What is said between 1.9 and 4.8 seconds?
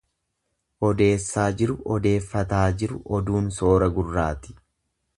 odeeffataa jiru oduun soora gurraati.